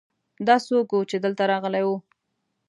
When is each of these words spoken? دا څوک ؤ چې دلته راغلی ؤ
دا 0.47 0.55
څوک 0.67 0.87
ؤ 0.95 0.99
چې 1.09 1.15
دلته 1.25 1.43
راغلی 1.51 1.83
ؤ 1.91 1.95